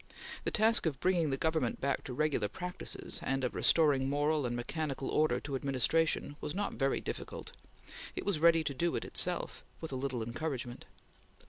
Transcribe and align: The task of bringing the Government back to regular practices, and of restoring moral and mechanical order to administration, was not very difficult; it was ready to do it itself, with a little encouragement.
The 0.45 0.49
task 0.49 0.87
of 0.87 0.99
bringing 0.99 1.29
the 1.29 1.37
Government 1.37 1.79
back 1.79 2.03
to 2.05 2.13
regular 2.13 2.47
practices, 2.47 3.19
and 3.21 3.43
of 3.43 3.53
restoring 3.53 4.09
moral 4.09 4.47
and 4.47 4.55
mechanical 4.55 5.09
order 5.09 5.39
to 5.41 5.53
administration, 5.55 6.37
was 6.41 6.55
not 6.55 6.73
very 6.73 6.99
difficult; 6.99 7.51
it 8.15 8.25
was 8.25 8.39
ready 8.39 8.63
to 8.63 8.73
do 8.73 8.95
it 8.95 9.05
itself, 9.05 9.63
with 9.79 9.91
a 9.91 9.95
little 9.95 10.23
encouragement. 10.23 10.85